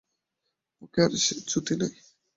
মুখে 0.77 0.99
আর 1.05 1.11
সে 1.23 1.33
জ্যোতি 1.49 1.73
নাই। 1.79 1.93